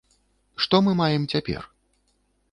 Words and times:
Што 0.63 0.79
мы 0.87 0.95
маем 1.01 1.27
цяпер? 1.35 1.61